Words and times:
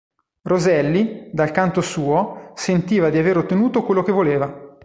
Roselli, 0.41 1.29
dal 1.31 1.51
canto 1.51 1.81
suo, 1.81 2.53
sentiva 2.55 3.11
di 3.11 3.19
aver 3.19 3.37
ottenuto 3.37 3.83
quello 3.83 4.01
che 4.01 4.11
voleva. 4.11 4.79